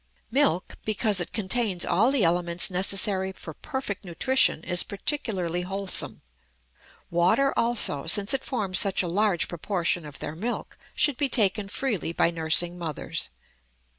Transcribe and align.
Milk, 0.31 0.77
because 0.83 1.19
it 1.19 1.31
contains 1.31 1.85
all 1.85 2.09
the 2.09 2.23
elements 2.23 2.71
necessary 2.71 3.31
for 3.33 3.53
perfect 3.53 4.03
nutrition, 4.03 4.63
is 4.63 4.81
particularly 4.81 5.61
wholesome. 5.61 6.23
Water 7.11 7.53
also, 7.55 8.07
since 8.07 8.33
it 8.33 8.43
forms 8.43 8.79
such 8.79 9.03
a 9.03 9.07
large 9.07 9.47
proportion 9.47 10.03
of 10.03 10.17
their 10.17 10.35
milk, 10.35 10.75
should 10.95 11.17
be 11.17 11.29
taken 11.29 11.67
freely 11.67 12.13
by 12.13 12.31
nursing 12.31 12.79
mothers. 12.79 13.29